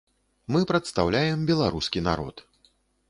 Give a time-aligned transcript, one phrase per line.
[0.53, 2.35] Мы прадстаўляем беларускі народ.